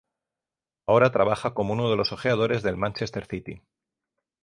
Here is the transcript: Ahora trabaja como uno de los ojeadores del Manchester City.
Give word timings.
Ahora 0.87 1.11
trabaja 1.11 1.53
como 1.53 1.73
uno 1.73 1.91
de 1.91 1.95
los 1.95 2.11
ojeadores 2.11 2.63
del 2.63 2.75
Manchester 2.75 3.27
City. 3.27 3.61